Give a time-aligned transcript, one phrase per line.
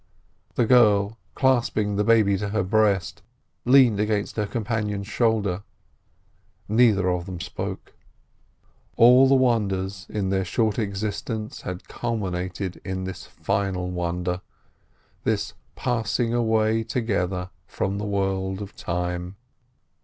[0.55, 3.21] The girl, clasping the baby to her breast,
[3.65, 5.61] leaned against her companion's shoulder;
[6.67, 7.93] neither of them spoke.
[8.95, 14.41] All the wonders in their short existence had culminated in this final wonder,
[15.23, 19.35] this passing away together from the world of Time.